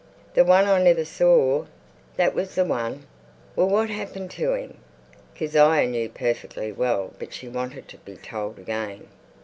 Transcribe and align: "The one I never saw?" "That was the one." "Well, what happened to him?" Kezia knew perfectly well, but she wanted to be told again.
"The 0.33 0.43
one 0.43 0.65
I 0.65 0.81
never 0.81 1.05
saw?" 1.05 1.65
"That 2.15 2.33
was 2.33 2.55
the 2.55 2.65
one." 2.65 3.05
"Well, 3.55 3.69
what 3.69 3.91
happened 3.91 4.31
to 4.31 4.55
him?" 4.55 4.77
Kezia 5.35 5.85
knew 5.85 6.09
perfectly 6.09 6.71
well, 6.71 7.13
but 7.19 7.35
she 7.35 7.47
wanted 7.47 7.87
to 7.89 7.97
be 7.97 8.17
told 8.17 8.57
again. 8.57 9.05